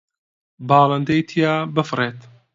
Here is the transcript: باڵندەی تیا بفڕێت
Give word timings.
باڵندەی 0.69 1.21
تیا 1.29 1.53
بفڕێت 1.75 2.19